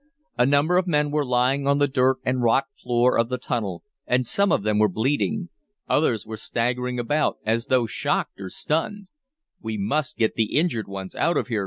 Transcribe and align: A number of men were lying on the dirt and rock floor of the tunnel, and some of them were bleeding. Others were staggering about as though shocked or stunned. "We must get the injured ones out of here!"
A 0.35 0.47
number 0.47 0.77
of 0.77 0.87
men 0.87 1.11
were 1.11 1.23
lying 1.23 1.67
on 1.67 1.77
the 1.77 1.87
dirt 1.87 2.17
and 2.25 2.41
rock 2.41 2.65
floor 2.75 3.19
of 3.19 3.29
the 3.29 3.37
tunnel, 3.37 3.83
and 4.07 4.25
some 4.25 4.51
of 4.51 4.63
them 4.63 4.79
were 4.79 4.89
bleeding. 4.89 5.49
Others 5.87 6.25
were 6.25 6.37
staggering 6.37 6.97
about 6.97 7.37
as 7.45 7.67
though 7.67 7.85
shocked 7.85 8.39
or 8.41 8.49
stunned. 8.49 9.09
"We 9.61 9.77
must 9.77 10.17
get 10.17 10.33
the 10.33 10.55
injured 10.57 10.87
ones 10.87 11.13
out 11.13 11.37
of 11.37 11.49
here!" 11.49 11.59